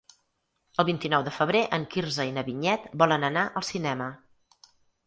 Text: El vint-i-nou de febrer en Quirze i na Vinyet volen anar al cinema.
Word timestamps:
El 0.83 0.87
vint-i-nou 0.87 1.25
de 1.27 1.33
febrer 1.35 1.61
en 1.79 1.85
Quirze 1.93 2.27
i 2.31 2.35
na 2.39 2.47
Vinyet 2.51 2.91
volen 3.05 3.31
anar 3.33 3.47
al 3.61 3.71
cinema. 3.73 4.11